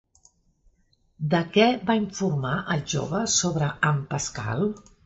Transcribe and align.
De 1.35 1.41
què 1.57 1.67
va 1.91 1.99
informar 2.01 2.57
el 2.77 2.83
jove 2.95 3.25
sobre 3.39 3.71
en 3.93 4.07
Pascal? 4.17 4.71